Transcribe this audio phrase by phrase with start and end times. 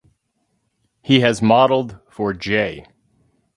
[1.03, 2.87] He has modeled for J.